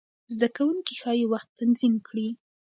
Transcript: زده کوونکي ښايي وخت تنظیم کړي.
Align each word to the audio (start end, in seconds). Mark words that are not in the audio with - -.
زده 0.33 0.47
کوونکي 0.55 0.93
ښايي 1.01 1.25
وخت 1.31 1.49
تنظیم 1.59 1.93
کړي. 2.07 2.27